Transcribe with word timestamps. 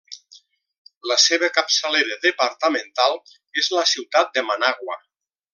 La 1.11 1.17
seva 1.23 1.49
capçalera 1.57 2.17
departamental 2.25 3.21
és 3.65 3.73
la 3.77 3.87
ciutat 3.95 4.37
de 4.39 4.49
Managua. 4.53 4.99